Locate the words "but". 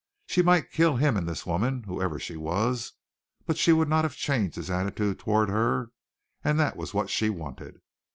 3.45-3.55